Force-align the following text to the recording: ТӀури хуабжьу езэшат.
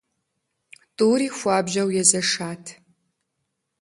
ТӀури 0.97 1.27
хуабжьу 1.37 1.87
езэшат. 2.01 2.63